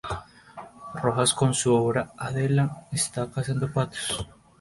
Rojas 0.95 1.31
con 1.35 1.53
su 1.53 1.75
obra 1.75 2.11
"Adela 2.17 2.87
está 2.91 3.29
cazando 3.29 3.71
patos". 3.71 4.27